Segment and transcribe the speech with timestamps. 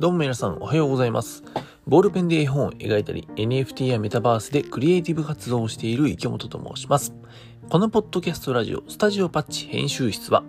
[0.00, 1.44] どうも皆さんおはようございます。
[1.86, 7.12] ボールペンで絵本を描いたり、NFT やメタバースでクリエイティブ活動をしている池本と申します。
[7.68, 10.42] このポッドキャストラジオ、スタジオパッチ編集室は、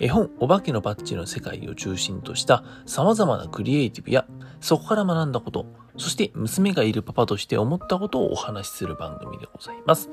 [0.00, 4.24] 絵本お化けのパッチの世界を中心とした様々なクリエイティブや、
[4.60, 5.66] そこから学んだこと、
[5.96, 10.10] そして娘がいるパパとして思ったことをお話しする番組でございます。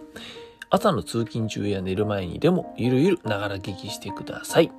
[0.71, 4.71] 朝の通勤中や寝る前にでもゆるゆるながら聞きしてください。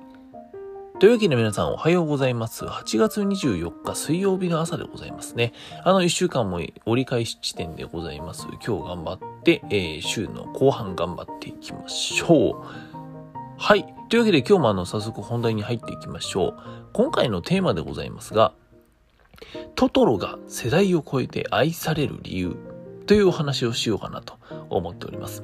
[1.01, 2.63] というわけで皆さんおはようございます。
[2.63, 5.51] 8月24日水曜日の朝でございますね。
[5.83, 8.45] あの1週間も折り返し地点でございます。
[8.63, 12.65] 今日頑張って、えー週の後半頑張っていきましょう。
[13.57, 13.95] はい。
[14.09, 16.57] というわけで今日もあの早速本題に入っていきましょう。
[16.93, 18.53] 今回のテーマでございますが、
[19.73, 22.55] トトロが世代を超えて愛される理由
[23.07, 24.37] というお話をしようかなと
[24.69, 25.41] 思っております。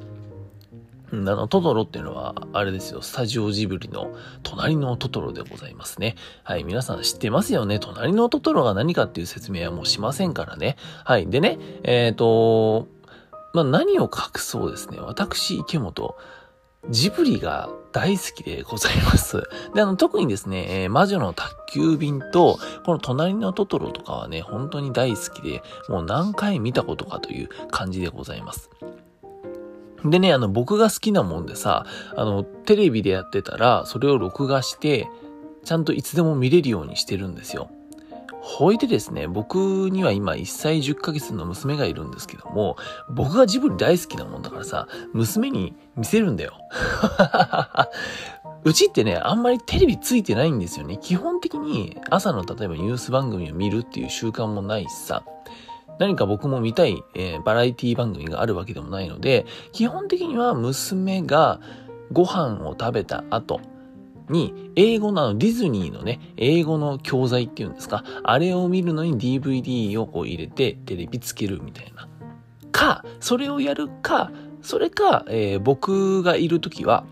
[1.12, 6.16] あの、トトロっていうのは、あれですよ、スタジオジブリの隣のトトロでございますね。
[6.44, 7.80] はい、皆さん知ってますよね。
[7.80, 10.76] 隣のトトロが何かっていう説明はもうしませんからね。
[11.06, 12.88] はい、でね、えっ、と、
[13.54, 15.00] まあ、何を隠そうですね。
[15.00, 16.16] 私、池本、
[16.90, 19.44] ジブリが大好きでございます。
[19.74, 28.70] で、あの、特にですね、えー魔女の宅急便と、この隣のトトロとかはね、本当に大好きで、もう何回見たことかという感じでございます。
[30.10, 35.10] でね、あの、僕が好きなもんでさ、あの、テレビでやってたら、それを録画して、
[35.64, 37.70] ちゃんといつでも見れるようにしてるんですよ。
[38.48, 42.78] ほいでですね、僕には今1歳10ヶ月の娘がいるんですけども、
[43.10, 46.54] 僕がジブリ大好きなもんだからさ、娘に見せるんだよ。
[48.64, 50.98] うちってね、あんまりテレビついてないんですよね。
[50.98, 55.24] 基本的に朝の例えばニュース番組を見るっていう習慣もないしさ、
[56.00, 61.60] 何か僕も見たい、えーバラエティ番組があるわけでもないので、基本的には娘が
[62.12, 63.60] ご飯を食べた後
[64.30, 72.08] に、英語のあのディズニーのね、英語の教材っていうんですか、あれを見るのに DVD をこう入れてテレビつけるみたいな。
[72.72, 77.06] か、それをやるか、それか、えー僕がいるときは、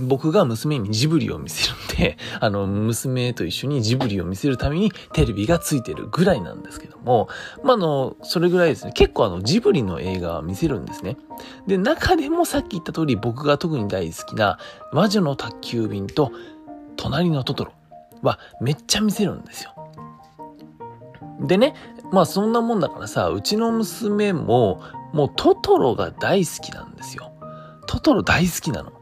[0.00, 1.69] 僕が娘にジブリを見せる
[2.00, 7.28] で、あの、娘と一緒にジブリを見せるためにテレビがついてるぐらいなんですけども、
[7.62, 8.92] まあ、あの、それぐらいですね。
[8.92, 11.18] 結構あの、ジブリの映画は見せるんですね。
[11.66, 14.58] で、中でもさっき言った通り僕が特に大好きな
[14.94, 16.32] 魔女の宅急便と
[16.96, 17.72] 隣のトトロ
[18.22, 19.74] はめっちゃ見せるんですよ。
[21.42, 21.74] でね、
[22.12, 24.80] まあそんなもんだからさ、うちの娘も
[25.12, 27.32] もうトトロが大好きなんですよ。
[27.86, 28.99] トトロ大好きなの。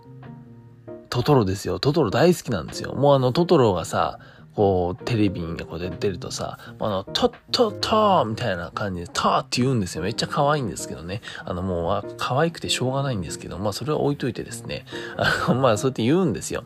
[1.10, 1.78] トトロですよ。
[1.78, 2.94] トトロ大好きなんですよ。
[2.94, 4.18] もうあのトトロがさ、
[4.58, 10.02] こう、テレビにこう出てるとさ、あの、トットットーみたいな感じで、ターって言うんですよ。
[10.02, 11.20] めっちゃ可愛いんですけどね。
[11.44, 14.84] あの、もう、可愛くてしょうがないんですけど、まあ、それは置いといてですね。
[15.16, 16.64] あの、 まあ、そうやって言うんですよ。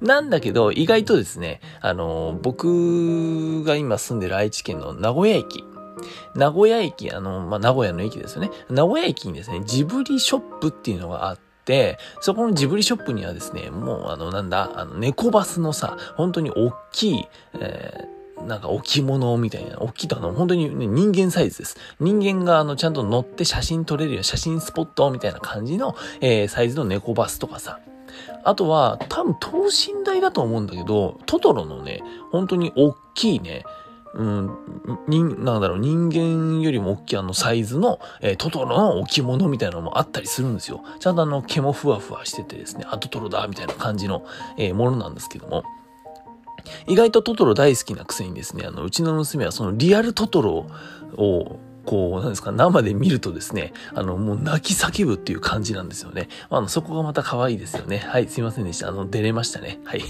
[0.00, 5.62] なんだけど、意外とですね、あの、僕が今住んでる愛知県の名古屋駅。
[6.34, 8.50] 名古屋駅、あの、まあ、名古屋の駅ですよね。
[8.70, 11.45] 名古屋駅にですね、ジブリショップっていうのがあって、
[12.20, 17.24] そこのジブリショップにはですね、もうあの、なんだ、あの、猫バスのさ、本当に大きい、
[17.60, 21.78] えーなんか置物みたいな、大きいとあの、本当に、ね、人間サイズです。
[22.00, 27.80] 人間があの、ちゃんと乗って写真撮れるような写真スポットみたいな感じの、えーサイズの猫バスとかさ。
[28.44, 33.64] あとは、多分等身大だと思うんだけど、トトロのね、本当に大きいね、
[34.16, 34.50] うん、
[35.08, 40.82] 人、なんだろう、人間よりも大きいあのサイズの、えートトロの置物みたいなのもあったりするんですよ。
[41.00, 44.24] ちゃんとあの毛もふわふわしててですね、あ、トトロだ、みたいな感じの、
[44.56, 45.64] えーものなんですけども。
[46.88, 50.66] 意外とトトロ大好きなくせにですね、あの、うちの娘はそのリアルトトロ
[51.16, 56.28] を、こう、なんですか、生で見るとですね、あの、もう泣き叫ぶっていう感じなんですよね。
[56.50, 57.98] あの、そこがまた可愛いですよね。
[57.98, 58.88] はい、すいませんでした。
[58.88, 59.78] あの、出れましたね。
[59.84, 60.02] はい。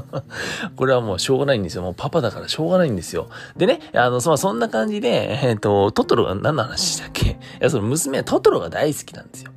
[0.76, 1.82] これはもうしょうがないんですよ。
[1.82, 3.28] もうパパだからしょうがないんですよ。
[3.56, 7.30] でね、あの、そそんな感じで、えっ、と、トトロが何の話だっけ？
[7.30, 9.52] いや、その娘はトトロが大好きなんですよ。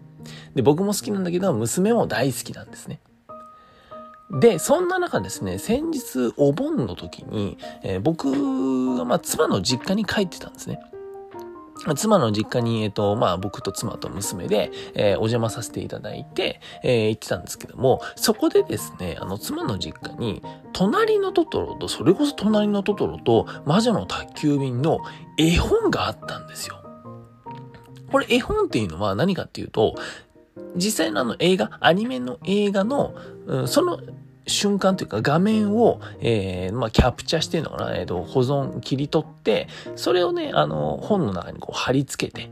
[0.55, 2.99] で、僕も好きなんだけど、娘も大好きなんですね。
[4.31, 8.31] で、そんな中ですね、先日お盆の時に、えー僕
[8.97, 10.79] が、まあ、妻の実家に帰ってたんですね。
[11.95, 20.43] 妻の実家に、えっ、と、まあ、僕と妻と娘で、えーお邪魔させていただいて、えー行ってたんですけども、そこでですね、あの、妻の実家に、
[20.73, 24.99] 隣のトトロと、それこそ隣のトトロと、魔女の宅急便の
[25.37, 26.77] 絵本があったんですよ。
[28.11, 29.95] これ絵本っていうのは何かっていうと、
[30.75, 33.15] 実際のあの映画、アニメの映画の、
[33.47, 33.99] うんその
[34.51, 42.51] 瞬間というか画面を、えーまあ、キャプチャーしてるのかな、えーと、保存、切り取って、それをね、あの、本の中にこう貼り付けて、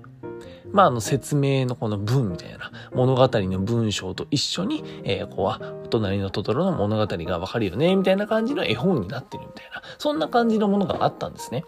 [0.72, 5.60] まあ、あの説明のこの文みたいな物語の文章と一緒に、えー、ここは
[5.90, 11.66] 隣のトトロの物語がわかるよね、みたいな感じの絵本になってるみたいな、そんな感じのものがあったんですね。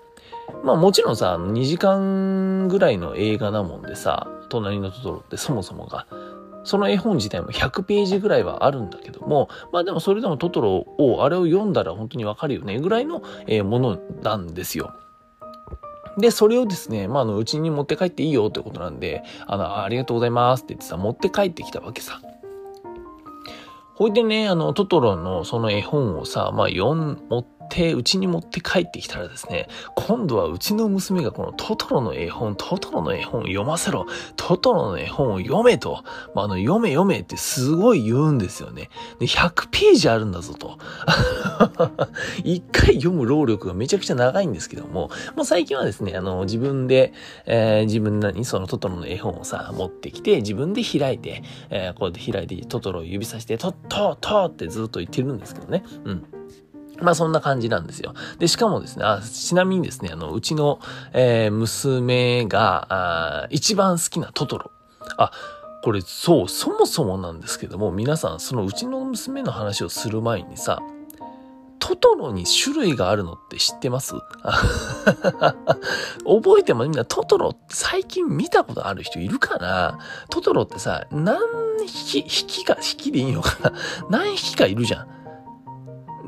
[0.63, 6.05] まあもちろんさ、2時間ぐらいの映画なもんでさ、隣のトトロってそもそもが、
[6.63, 14.93] その絵本自体も100ページぐらいはあるんだけども、まあでもそれでもトトロを、あれを読んだら本当にわかるよね、ぐらいの、えものなんですよ。
[16.17, 22.21] で、それをですね、まあ、の、うちに持って帰っていいよってことなんで、あの、ありがとうございますって言ってさ、持って帰ってきたわけさ。
[23.95, 36.03] ほいでね、あの、トトロのその絵本をさ、まあ、読ん、持って、て、うちに持って帰ってきたらですね、今度はうちの娘がこのトトロの絵本、トトロの絵本を読ませろ、トトロの絵本を読めと、
[36.35, 38.89] まあ、あの、読め読めってすごい言うんですよね。
[39.19, 40.77] で、100ページあるんだぞと。
[42.43, 47.13] 一回読む労力がめちゃくちゃ長いんですけども、もう最近はですね、あの、自分で、
[47.45, 55.83] えー、自分なりにそのトトロの絵本をさ、持ってきて、自分で開いて、えー、こうやって開いてトトロを指さして、トットトってずっと言ってるんですけどね。
[56.03, 56.40] うん。
[57.01, 58.13] まあそんな感じなんですよ。
[58.39, 60.79] で、しかもですね、あちなみにですね、あの、うちの、
[61.13, 62.87] えー、娘が、
[63.43, 64.71] あ一番好きなトトロ。
[65.17, 65.31] あ、
[65.83, 70.79] これそう、そもそもなんですけども、皆さん、そのうちの娘の話をする前にさ、
[71.79, 74.13] トトロに種類があるのって知ってます？
[76.23, 79.97] 覚えてもみんなトトロって最近見たことある人いるかな？
[80.29, 81.39] トトロってさ、何
[81.87, 83.73] 匹、匹か、匹でいいのかな？
[84.09, 85.07] 何匹かいるじゃん。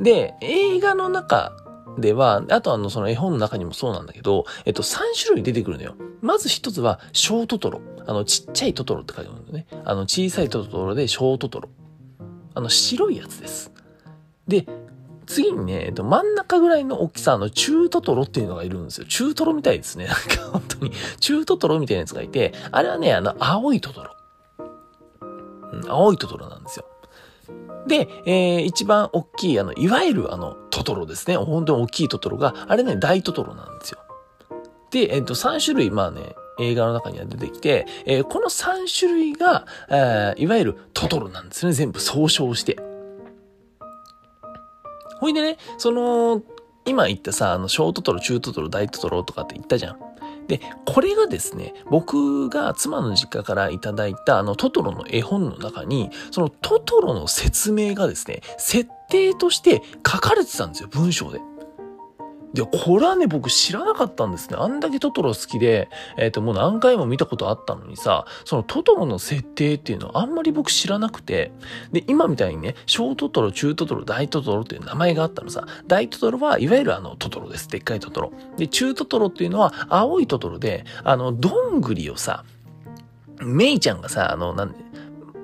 [0.01, 1.53] で、映画の中
[1.97, 5.95] では、あとあの、その絵本の中にもそうなんだけど、えっと、3種類出てくるのよ。
[6.21, 7.81] まず一つは、小トトロ。
[8.05, 9.67] あの、ちっちゃいトトロって書いてあるんだよね。
[9.85, 11.69] あの、小さいトトロで小トトロ。
[12.55, 13.71] あの、白いやつです。
[14.47, 14.65] で、
[15.25, 19.07] 次にね、えっと、真ん中ぐらいの大きさあの中トトロっていうのがいるんですよ。
[19.07, 20.05] 中トロみたいですね。
[20.05, 24.15] なんか本当に、中トトロみたいなやつがいて、あれはね、あの、青いトトロ。
[25.71, 26.85] うん、青いトトロなんですよ。
[27.87, 31.37] で、えー、一番大きい、あの、いわゆるあの、トトロですね。
[31.37, 33.99] 本当に大きいトトロが、あれね、大トトロなんですよ。
[34.91, 41.73] で、えっ、ー、と、3種類、まあね、映画の中には出てきて、えー、この3種類が、えー、いわゆるトトロなんですね。
[41.73, 42.77] 全部総称して。
[45.19, 46.41] ほいでね、その、
[46.85, 50.12] 今言ったさ、あの、小トトロ、中トトロ、大トトロとかって言ったじゃん。
[50.47, 61.39] で、これがですね、僕が妻の実家からいただいたあのトトロの絵本の中に、そのトトロの説明がですね、設定として書かれてたんですよ、文章で。
[62.53, 64.57] で、これはね、僕知らなかったんですね。
[64.59, 71.51] あんだけトトロ好きで、えっ、ー、と、もう何回も見たことあったのにさ、そのトトロの設定っていうのはあんまり僕知らなくて、
[71.91, 77.67] で、今みたいにね、小トトロ、中トトロ、大トトロっていう名前があったのさ、大トトロはいわゆるあのトトロです。
[77.67, 78.33] でっかいトトロ。
[78.57, 82.43] で、中トトロっていうのは青いトトロで、あの、どんぐりをさ、
[83.41, 84.75] メイちゃんがさ、あの、なん、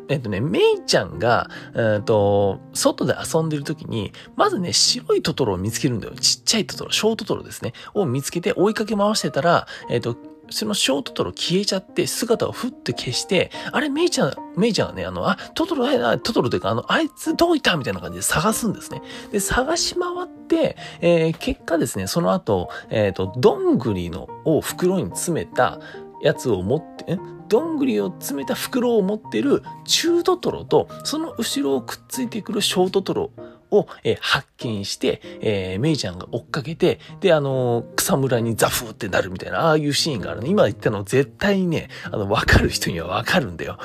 [0.10, 6.14] えっとね、メイちゃんが、えっと、外で遊んでる時に、まずね、白いトトロを見つけるんだよ。
[6.16, 7.74] ちっちゃいトトロ、小トトロですね。
[7.94, 10.18] を見つけて追いかけ回してたら、えっと、
[10.52, 19.02] その小トトロ消えちゃって姿をふって消して、あれ、メイちゃん、メイちゃんがね、あの、あ、トトロ、あ、トトロというか、あの、あいつどういたみたいな感じで探すんですね。
[19.32, 25.80] で、探し回って、えー、結果ですね、その後、えっ、ー、と、どんぐりのを袋に詰めた
[26.22, 33.32] やつを持って、どんぐりを詰めた袋を持ってる中トトロと、その後ろをくっついてくる小トトロ
[33.72, 40.50] を、えー、発見して、えー、メイちゃんが追っかけて、で、あのー、草むらにザフーってなるみたいな、ああいうシーンがあるね。
[40.50, 43.80] 今言ったの絶対にね、あの、わかる人にはわかるんだよ。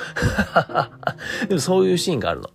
[1.49, 2.49] でもそういうシーンがあるの。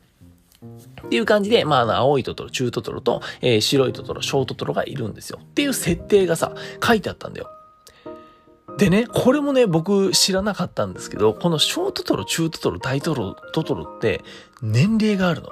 [1.06, 5.40] っていう感じで、まあ、あの、青いトトロ、中トトロと、えー、白いトトロ、小トトロがいるんですよ。
[5.42, 6.52] っていう設定がさ、
[6.84, 7.50] 書いてあったんだよ。
[8.78, 14.22] でね、これもね、僕知らなかったんですけど、この小トトロ、中トトロ、大トロ、トトロって
[14.62, 15.48] 年齢があるの。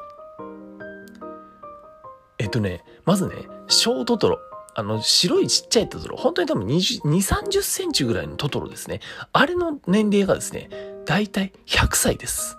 [2.39, 3.35] えっとね、まずね、
[3.69, 4.39] 小トトロ。
[4.75, 6.17] あの、白いちっちゃいトトロ。
[6.17, 9.01] 本当に多分20、30センチぐらいのトトロですね。
[9.33, 10.71] あれの年齢がですね、
[11.05, 12.59] だいたい100歳です。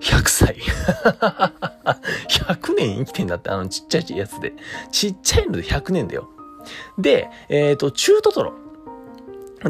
[0.00, 0.56] 100歳。
[2.28, 4.52] 100年生きてんだって、あのちっちゃいやつで。
[4.92, 6.28] ちっちゃいので100年だよ。
[6.98, 8.63] で、えっ、ー、と、中トトロ。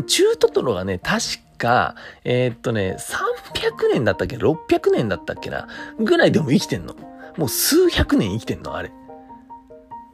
[0.03, 1.23] 中トトロがね、確
[1.59, 5.69] か、えー、っとね、300年だったっけ ?600 年だったっけな？
[5.99, 6.95] ぐらいでも生きてんの。
[7.37, 8.93] もう数百年生きてんの、あれ。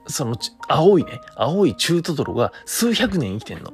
[0.06, 0.36] その、
[0.68, 3.72] 青いね、青い中トトロが数百年生きてんの。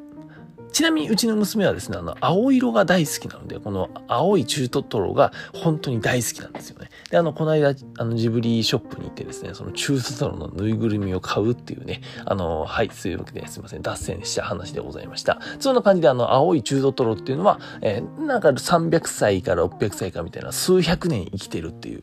[0.77, 6.91] ちなみにうちの娘はですね、あの、青色が大好きなので、この青い中トトロが本当に大好きなんですよね。
[7.11, 15.41] で、あの、この間、あの、ジブリショップに行ってですね、その中トトロのぬいぐるみを買うっていうね、あの、はい、そういうわけですいません、脱線した話でございました。
[15.61, 22.03] そんな感じで、あの、青い中トトロっていうのは、えー、なんか300歳から600歳かみたいな、数百年生きてるっていう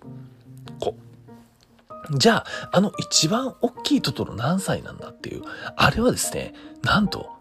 [0.79, 0.95] 子。
[2.17, 5.43] じゃあ、あの一番大きいトトロ何歳なんだっていう、
[5.75, 7.32] あれはですね、なんと、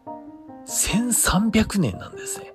[0.73, 2.53] 1300年なんですね。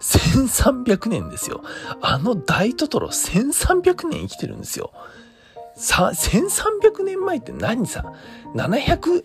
[0.00, 1.62] 1300年ですよ。
[2.00, 4.92] あの大トトロ1300年生きてるんですよ。
[5.76, 8.12] さ、1300年前って何さ、
[8.54, 9.24] 700、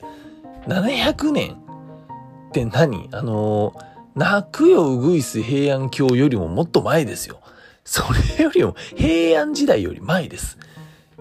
[0.67, 3.09] 700年って何？
[3.11, 3.73] あの
[4.15, 7.39] 泣くようぐいす平安京よりももっと前ですよ。
[7.85, 8.03] そ
[8.37, 10.57] れよりも平安時代より前です。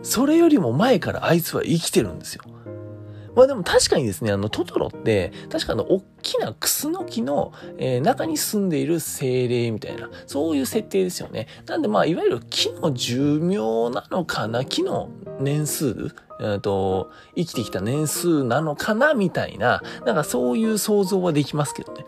[0.03, 2.43] それよりも前からあいつは生きてるんですよ。
[3.37, 11.47] まあでも確かにですね、あのトトロって、確かあの、大きなクスノキの、えー、中に住んでいる精霊みたいな、そういう設定ですよね。
[11.67, 22.05] なんでまあ、いわゆる木の寿命なのかな、木の年数えっ、と、生きてきた年数なのかなみたいな、なんかそういう想像はできますけどね。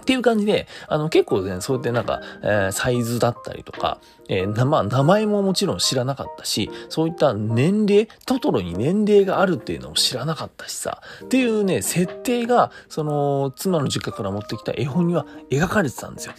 [0.00, 16.34] っていう感じで、あの結構ね、そうやってなんか、えー、サイズだったりとか、えー、まあ名前ももちろん知らなかったし、そういった年齢、トトロに年齢があるっていうのも知らなかったしさ、っていうね、設定が、その、妻の実家から持ってきた絵本には描かれてたんですよ。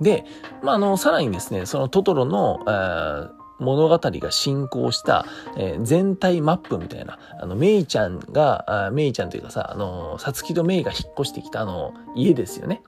[0.00, 0.24] で、
[0.62, 12.82] まあ、あの、さらにですね、そのトトロの、えー物語が進行した、えー、全体マップみたいな、あの、メイちゃんが、あメイちゃんというかさ、あの、さつきとメイが引っ越してきたあの、家ですよね。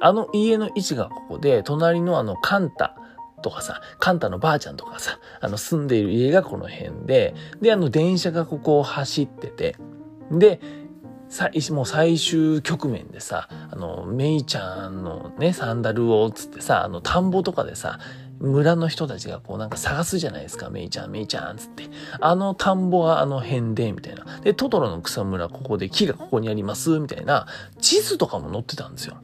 [0.00, 2.96] あの家の位置がここで、隣のあの、カンタ
[3.42, 9.76] とかさ、カンタのばあちゃんとかさ、あの、住んでいる家がこの辺で、で、あの、電車がここを走ってて、
[10.30, 10.60] で、
[11.28, 17.98] 最、もう最終局面でさ、あの、メイちゃんのね、サンダルを、つってさ、あの、田んぼとかでさ、
[18.40, 20.70] 村の人たちがこうなんか探すじゃないですか。
[20.70, 21.84] メイちゃん、メイちゃん、つって。
[22.20, 24.40] あの田んぼはあの辺で、みたいな。
[24.40, 27.46] で、トトロの草むらここで、木がここにあります、みたいな。
[27.80, 29.18] 地図とかも載ってたんですよ。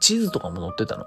[0.00, 1.04] 地図とかも載ってたの。
[1.04, 1.06] っ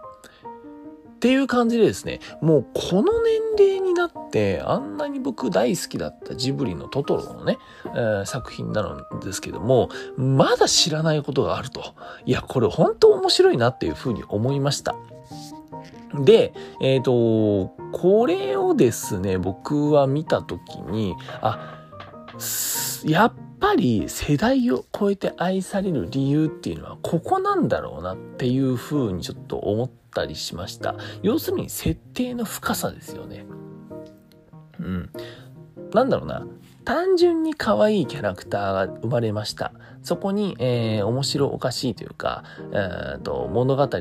[1.21, 3.21] ていう感じでですね、もうこの
[3.57, 11.93] 年齢になって、あんなに僕大好きだったジブリのトトロのね、えー、作品なのですけども、まだ知らないことがあると。
[12.25, 14.95] いや、これ本当面白いなっていうふうに思いました。
[16.15, 21.77] で、えっ、ー、と、これをですね、僕は見たときに、あ、
[23.05, 30.95] やっぱり世代を超えて愛される理由っていうのはここなんだろうなっていうふうにちょっと思ったりしました。
[31.21, 33.45] 要するに設定の深さですよね。
[34.79, 35.09] うん。
[35.93, 36.47] なんだろうな。
[36.83, 39.71] 単純に可愛いキャラクターが生まれました。
[40.03, 43.99] そこに、えー、面白おかしいというか、えー、と物語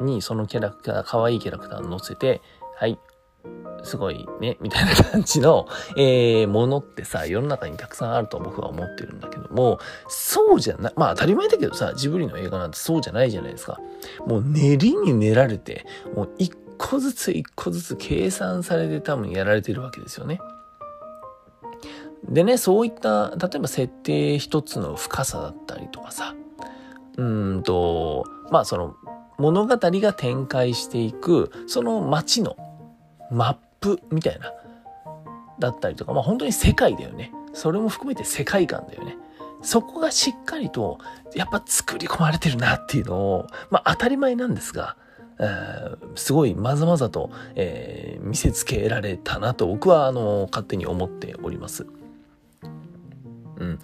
[0.00, 2.40] にそのキャラクター、可愛いキャラクターを載せて、
[2.76, 2.98] はい、
[3.82, 13.80] すごいね、みたいな感じの、えー、ものってさ、世の中にたくさんあると僕は思ってるんだけども、そうじゃない、まあ当たり前だけどさ、ジブリの映画なんてそうじゃないじゃないですか。
[14.26, 15.84] もう練りに練られて、
[16.14, 20.40] もう一個ずつ一個ずつ計算されて多分やられてるわけですよね。
[22.28, 26.34] でね、そういった、例えば設定一つの深さだったりとかさ、
[27.16, 28.94] うんと、まあその
[29.38, 32.56] 物語が展開していく、その街の
[33.30, 34.52] マップみたいな、
[35.58, 37.32] だったりとか、まあ本当に世界だよね。
[37.52, 39.16] それも含めて世界観だよね。
[39.62, 40.98] そこがしっかりと、
[41.34, 44.96] やっぱ作り込まれてるなっていうのを、まあ当たり前なんですが、
[45.38, 51.86] えー、すごいまざまざと、えー、見せつけられたなと僕はあの勝手に思っております。
[53.60, 53.78] うん。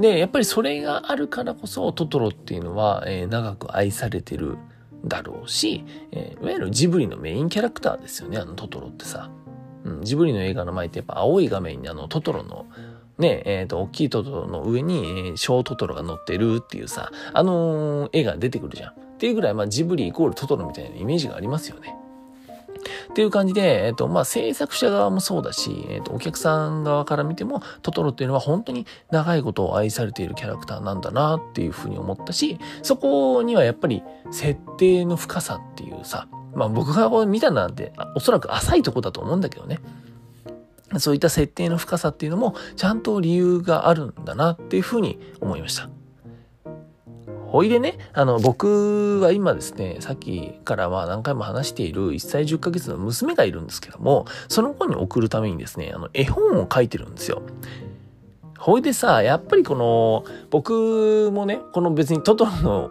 [0.00, 4.56] で、やっぱりそれがあるからこそ、トトロっていうのは、えー、長く愛されてる
[5.04, 9.30] だろうし、えー、いわゆるジブリのメインキャラクターですよね、あのトトロってさ。
[9.84, 12.66] うん、ジブリの映画の前ってやっぱ青い画面にあのトトロの
[13.18, 18.92] ね、えっ、ー、と、大きいトトロの上に、えー、小トトロが乗ってるっていうさ、あのー、絵が出てくるじゃん。
[18.92, 21.96] っていうぐらい、まあ、ジブリイコールトトロみたいなイメージがありますよね。
[23.10, 39.80] っていう感じで、えっ、と、まあ、制作者側もそうだし、えっ、と、お客さん側から見ても、トトロっていうのは本当に長いことを愛されているキャラクターなんだなっていうふうに思ったし、そこにはやっぱり設定の深さっていうさ、まあ僕が見たなんて、おそらく浅いとこだと思うんだけどね。
[40.98, 45.90] そういった設定の深さっていうのも、ちゃんと理由があるんだなっていうふうに思いました。
[47.48, 57.42] ほいでね、あの、僕は今ですね、さっきからは何回も話している1歳10ヶ月の娘がいるんですけども、その子に送るためにですね、あの、絵本を書いてるんですよ。
[58.58, 62.90] ほいでさ、やっぱりこの、僕もね、この別にトトロの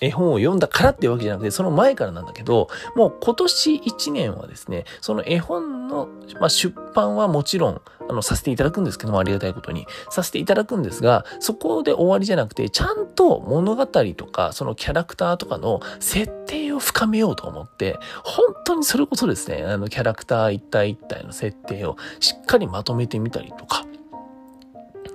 [0.00, 6.08] 絵本を読んだからっていうわけじゃなくて、その前からなんだけど、もう今年1年はですね、その絵本の、
[6.40, 9.86] まあ、出版はもちろん、あの、させていただくんですけども、ありがたいことに。
[10.10, 23.83] させていただくんですが、そこで終わりじゃなくて、ちゃんと物語とか、そのキャラクターとかの設定を深めようと思って、本当にそれこそですね、あの、キャラクター一体一体の設定をしっかりまとめてみたりとか、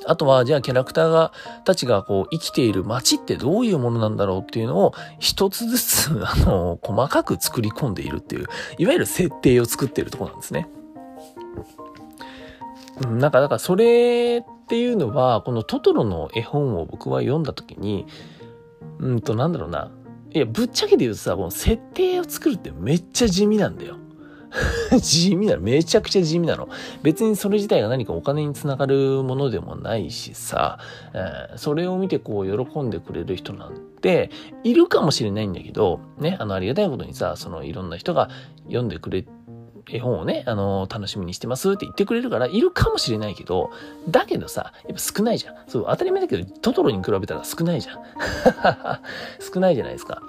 [0.09, 1.31] あとは、じゃあキャラクターが、
[1.65, 8.47] たちがこう生きている街ってどういうものなんだろうっていうのを一つずつ、あの、細かく作り込んでいるっていう、
[8.79, 10.67] いわゆる設定を作っているとこなんですね。
[13.07, 18.07] なんか、だからそれっていうのは、このトトロの絵本を僕は読んだ時に、
[18.99, 19.91] うんと、なんだろうな。
[20.31, 23.97] いや、ぶっちゃけて言うとさ、この設定を作るってめっちゃ地味なんだよ。
[25.01, 25.61] 地味なの。
[25.61, 26.69] めちゃくちゃ地味なの。
[27.03, 30.79] 別にそれ自体が何かお金につながるものでもないしさ、
[31.13, 34.29] えー、それを見てこう喜んでくれる人なんて
[34.63, 38.29] いるかもしれないんだけど、ね、あのありがたいことにさ、そのいろんな人が
[38.65, 39.25] 読んでくれ
[39.91, 43.71] 絵本をね、あの楽しみにしてますって言ってくれるからいるかもしれないけど、
[44.07, 45.55] だけどさ、やっぱ少ないじゃん。
[45.67, 47.99] そう、当たり前だけど、トトロに比べたら少ないじゃん。
[49.53, 50.21] 少ないじゃないですか。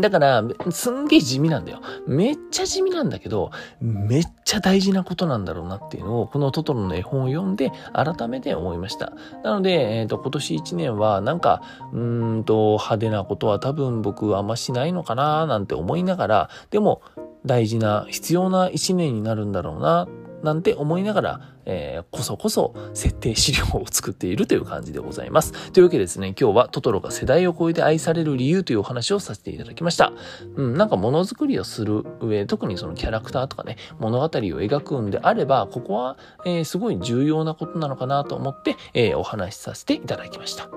[0.00, 1.80] だから、すんげえ地味なんだよ。
[2.06, 3.50] めっちゃ地味なんだけど、
[3.80, 9.12] めっちゃ大事なことなんだろうなっていうのを、このトトロの絵本を読んで、改めて思いました。
[9.44, 11.62] なので、えっ、ー、と、今年1年は、なんか、
[11.92, 17.02] うんと、派手なことは多分僕あんましないのかななんて思いながら、でも、
[17.44, 20.08] 大事な、必要な1年になるんだろうな
[20.46, 25.72] なんて思いながら、えー、こそこそ設定資料を作っているという感じでございます。
[25.72, 30.12] というわけでですね、今日はトトロが世代を超えて愛される理由というお話をさせていただきました。
[30.54, 40.68] うん、なんかものづくりをする上、特にそのキャラクターとかね、物語を描くんであれば、ここは、えー、すごい重要なことなのかなと思って、えー、お話しさせていただきました。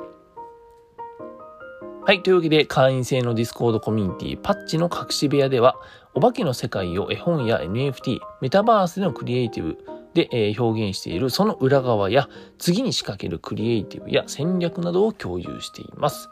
[2.10, 2.24] はい。
[2.24, 5.76] というわけで、会員制のディスコードコミュニティ、パッチの隠し部屋では、
[6.14, 9.78] お化けの世界を絵本や NFT、メタバースでのクリエイティブ
[10.14, 16.30] で、え表現しているその裏側や、次に仕掛けるクリエイティブや戦略などを共有しています。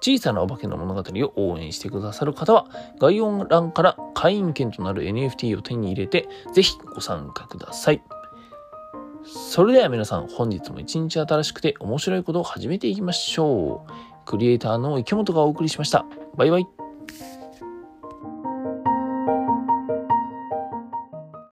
[0.00, 2.66] 小さなお化けの物語を応援してくださる方は、
[2.98, 8.02] 概要欄から会員権となる NFT を手に入れて、ぜひご参加ください。
[9.24, 13.90] それでは皆さん、本日も一日新しくて面白いことを始めていきましょう。
[14.26, 16.04] クリエイターの池本がお送りしました。
[16.36, 16.83] バイバイ。